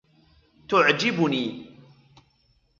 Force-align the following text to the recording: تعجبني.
تعجبني. 0.69 1.65